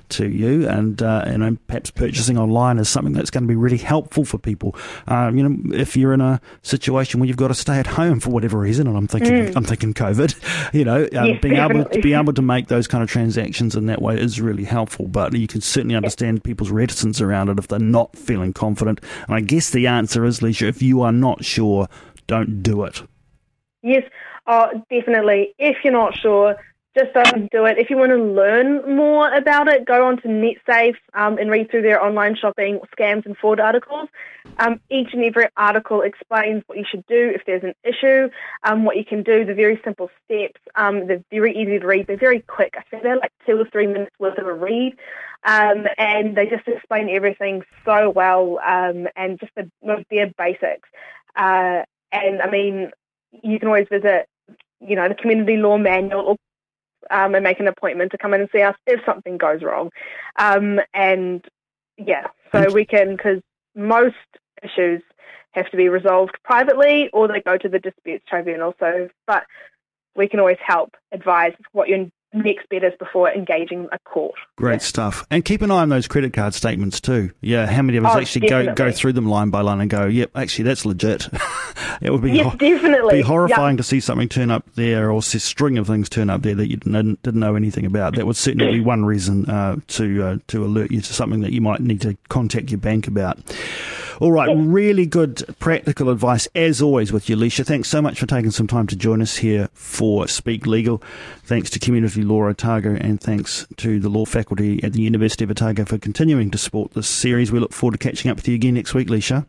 to 0.09 0.27
you. 0.27 0.67
And 0.67 1.01
uh, 1.01 1.23
and 1.25 1.43
um, 1.43 1.59
perhaps 1.67 1.91
purchasing 1.99 2.37
online 2.37 2.79
is 2.79 2.87
something 2.87 3.11
that's 3.11 3.29
going 3.29 3.43
to 3.43 3.47
be 3.47 3.57
really 3.57 3.77
helpful 3.77 4.23
for 4.23 4.37
people. 4.37 4.73
Um, 5.07 5.37
you 5.37 5.47
know, 5.47 5.75
if 5.75 5.97
you're 5.97 6.13
in 6.13 6.21
a 6.21 6.39
situation 6.61 7.19
where 7.19 7.27
you've 7.27 7.35
got 7.35 7.49
to 7.49 7.53
stay 7.53 7.77
at 7.77 7.87
home 7.87 8.21
for 8.21 8.29
whatever 8.29 8.57
reason, 8.57 8.87
and 8.87 8.95
I'm 8.95 9.07
thinking 9.07 9.55
I'm 9.55 9.65
thinking 9.65 9.93
COVID, 9.93 10.73
you 10.73 10.85
know, 10.85 11.03
um, 11.03 11.25
Yes, 11.27 11.41
being 11.41 11.57
able 11.57 11.83
to 11.83 11.99
be 11.99 12.13
able 12.13 12.31
to 12.33 12.41
make 12.41 12.69
those 12.69 12.87
kind 12.87 13.03
of 13.03 13.09
transactions 13.09 13.75
in 13.75 13.87
that 13.87 14.01
way 14.01 14.17
is 14.17 14.39
really 14.39 14.63
helpful. 14.63 15.07
But 15.07 15.33
you 15.33 15.47
can 15.47 15.59
certainly 15.59 15.95
understand 15.95 16.43
people's 16.43 16.71
reticence 16.71 17.19
around 17.19 17.49
it 17.49 17.59
if 17.59 17.67
they're 17.67 17.79
not 17.79 18.15
feeling 18.15 18.53
confident. 18.53 19.01
And 19.27 19.35
I 19.35 19.41
guess 19.41 19.69
the 19.69 19.87
answer 19.87 20.23
is, 20.23 20.39
Leisha, 20.39 20.69
if 20.69 20.81
you 20.81 21.01
are 21.01 21.11
not 21.11 21.43
sure, 21.43 21.89
don't 22.27 22.63
do 22.63 22.85
it. 22.85 23.03
Yes, 23.81 24.03
oh, 24.47 24.69
definitely. 24.89 25.53
If 25.57 25.77
you're 25.83 25.91
not 25.91 26.17
sure, 26.17 26.55
just 26.99 27.13
don't 27.13 27.51
do 27.51 27.65
it. 27.65 27.77
If 27.77 27.89
you 27.89 27.97
want 27.97 28.11
to 28.11 28.17
learn 28.17 28.95
more 28.95 29.31
about 29.33 29.67
it, 29.67 29.85
go 29.85 30.07
on 30.07 30.17
to 30.21 30.27
NetSafe 30.27 30.95
um, 31.13 31.37
and 31.37 31.49
read 31.49 31.71
through 31.71 31.83
their 31.83 32.03
online 32.03 32.35
shopping 32.35 32.79
scams 32.97 33.25
and 33.25 33.37
fraud 33.37 33.59
articles. 33.59 34.09
Um, 34.57 34.79
each 34.89 35.09
and 35.13 35.23
every 35.23 35.47
article 35.55 36.01
explains 36.01 36.63
what 36.67 36.77
you 36.77 36.85
should 36.89 37.05
do 37.07 37.31
if 37.33 37.41
there's 37.45 37.63
an 37.63 37.73
issue, 37.83 38.29
um, 38.63 38.83
what 38.83 38.97
you 38.97 39.05
can 39.05 39.23
do, 39.23 39.45
the 39.45 39.53
very 39.53 39.79
simple 39.83 40.09
steps. 40.25 40.59
Um, 40.75 41.07
they're 41.07 41.23
very 41.31 41.55
easy 41.55 41.79
to 41.79 41.87
read. 41.87 42.07
They're 42.07 42.17
very 42.17 42.41
quick. 42.41 42.75
I 42.77 42.81
think 42.89 43.03
they're 43.03 43.17
like 43.17 43.31
two 43.45 43.59
or 43.59 43.65
three 43.71 43.87
minutes 43.87 44.15
worth 44.19 44.37
of 44.37 44.47
a 44.47 44.53
read. 44.53 44.97
Um, 45.45 45.85
and 45.97 46.35
they 46.35 46.47
just 46.47 46.67
explain 46.67 47.09
everything 47.09 47.63
so 47.85 48.09
well 48.09 48.59
um, 48.65 49.07
and 49.15 49.39
just 49.39 49.53
the 49.55 49.71
most 49.83 50.09
bare 50.09 50.31
basics. 50.37 50.89
Uh, 51.35 51.83
and 52.11 52.41
I 52.41 52.49
mean, 52.51 52.91
you 53.31 53.59
can 53.59 53.69
always 53.69 53.87
visit, 53.89 54.27
you 54.81 54.95
know, 54.95 55.07
the 55.07 55.15
community 55.15 55.55
law 55.55 55.77
manual 55.77 56.21
or 56.21 56.35
um, 57.09 57.35
and 57.35 57.43
make 57.43 57.59
an 57.59 57.67
appointment 57.67 58.11
to 58.11 58.17
come 58.17 58.33
in 58.33 58.41
and 58.41 58.49
see 58.51 58.61
us 58.61 58.75
if 58.85 58.99
something 59.05 59.37
goes 59.37 59.61
wrong. 59.61 59.89
Um, 60.37 60.79
and 60.93 61.43
yeah, 61.97 62.27
so 62.51 62.71
we 62.71 62.85
can 62.85 63.15
because 63.15 63.41
most 63.75 64.15
issues 64.63 65.01
have 65.51 65.69
to 65.71 65.77
be 65.77 65.89
resolved 65.89 66.37
privately 66.43 67.09
or 67.11 67.27
they 67.27 67.41
go 67.41 67.57
to 67.57 67.69
the 67.69 67.79
disputes 67.79 68.25
tribunal. 68.27 68.73
So, 68.79 69.09
but 69.25 69.43
we 70.15 70.27
can 70.27 70.39
always 70.39 70.57
help 70.65 70.95
advise 71.11 71.53
what 71.71 71.87
your 71.87 72.07
next 72.33 72.69
bet 72.69 72.83
is 72.83 72.93
before 72.99 73.31
engaging 73.31 73.87
a 73.91 73.99
court. 73.99 74.35
Great 74.55 74.81
stuff. 74.81 75.25
And 75.31 75.43
keep 75.43 75.61
an 75.61 75.71
eye 75.71 75.81
on 75.81 75.89
those 75.89 76.07
credit 76.07 76.33
card 76.33 76.53
statements 76.53 76.99
too. 77.01 77.31
Yeah, 77.41 77.65
how 77.65 77.81
many 77.81 77.97
of 77.97 78.05
us 78.05 78.15
Oh, 78.15 78.19
actually 78.19 78.47
go, 78.47 78.73
go 78.73 78.91
through 78.91 79.13
them 79.13 79.25
line 79.27 79.49
by 79.49 79.61
line 79.61 79.81
and 79.81 79.89
go, 79.89 80.05
yep, 80.05 80.29
actually 80.35 80.65
that's 80.65 80.85
legit. 80.85 81.27
it 82.01 82.11
would 82.11 82.21
be 82.21 82.31
Yes, 82.33 82.51
ho- 82.51 82.57
definitely. 82.57 83.15
be 83.15 83.21
horrifying 83.21 83.77
to 83.77 83.83
see 83.83 83.99
something 83.99 84.29
turn 84.29 84.51
up 84.51 84.65
there 84.75 85.11
or 85.11 85.17
a 85.19 85.21
string 85.21 85.77
of 85.77 85.87
things 85.87 86.07
turn 86.09 86.29
up 86.29 86.41
there 86.43 86.55
that 86.55 86.69
you 86.69 86.77
didn't, 86.77 87.21
didn't 87.23 87.39
know 87.39 87.55
anything 87.55 87.85
about. 87.85 88.15
That 88.15 88.27
would 88.27 88.35
certainly 88.37 88.71
be 88.71 88.79
one 88.79 89.05
reason 89.05 89.49
uh, 89.49 89.77
to 89.87 90.23
uh, 90.23 90.37
to 90.47 90.63
alert 90.65 90.91
you 90.91 91.01
to 91.01 91.13
something 91.13 91.41
that 91.41 91.51
you 91.51 91.61
might 91.61 91.79
need 91.81 92.01
to 92.01 92.15
contact 92.29 92.69
your 92.71 92.79
bank 92.79 93.07
about. 93.07 93.39
All 94.19 94.33
right, 94.33 94.53
really 94.53 95.05
good 95.05 95.43
practical 95.59 96.09
advice 96.09 96.45
as 96.53 96.81
always 96.81 97.13
with 97.13 97.29
you, 97.29 97.37
Leisha. 97.37 97.65
Thanks 97.65 97.87
so 97.87 98.01
much 98.01 98.19
for 98.19 98.25
taking 98.25 98.51
some 98.51 98.67
time 98.67 98.85
to 98.87 98.97
join 98.97 99.21
us 99.21 99.37
here 99.37 99.69
for 99.73 100.27
Speak 100.27 100.67
Legal. 100.67 101.01
Thanks 101.43 101.69
to 101.69 101.79
Community 101.79 102.21
Law 102.21 102.43
Otago 102.43 102.97
and 102.99 103.21
thanks 103.21 103.65
to 103.77 103.97
the 103.97 104.09
law 104.09 104.25
faculty 104.25 104.83
at 104.83 104.91
the 104.91 105.01
University 105.01 105.45
of 105.45 105.51
Otago 105.51 105.85
for 105.85 105.97
continuing 105.97 106.51
to 106.51 106.57
support 106.57 106.93
this 106.95 107.07
series. 107.07 107.49
We 107.49 107.59
look 107.59 107.71
forward 107.71 107.93
to 107.93 108.09
catching 108.09 108.29
up 108.29 108.35
with 108.35 108.47
you 108.49 108.55
again 108.55 108.73
next 108.73 108.93
week, 108.93 109.07
Leisha. 109.07 109.45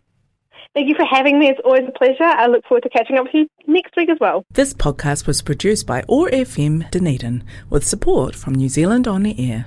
Thank 0.72 0.88
you 0.88 0.94
for 0.94 1.04
having 1.04 1.40
me. 1.40 1.48
It's 1.48 1.60
always 1.64 1.88
a 1.88 1.98
pleasure. 1.98 2.22
I 2.22 2.46
look 2.46 2.64
forward 2.64 2.84
to 2.84 2.90
catching 2.90 3.18
up 3.18 3.24
with 3.24 3.34
you 3.34 3.48
next 3.66 3.96
week 3.96 4.08
as 4.08 4.18
well. 4.20 4.44
This 4.52 4.72
podcast 4.72 5.26
was 5.26 5.42
produced 5.42 5.84
by 5.84 6.04
OAR 6.08 6.30
FM 6.30 6.88
Dunedin 6.92 7.42
with 7.68 7.84
support 7.84 8.36
from 8.36 8.54
New 8.54 8.68
Zealand 8.68 9.08
On 9.08 9.24
the 9.24 9.50
Air. 9.50 9.66